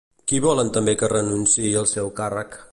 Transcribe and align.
Qui 0.29 0.39
volen 0.45 0.71
també 0.77 0.95
que 1.03 1.11
renunciï 1.13 1.77
al 1.83 1.89
seu 1.95 2.13
càrrec? 2.23 2.63